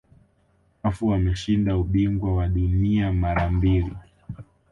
cafu 0.81 1.13
ameshinda 1.13 1.77
ubingwa 1.77 2.35
wa 2.35 2.47
dunia 2.47 3.13
mara 3.13 3.49
mbili 3.51 3.91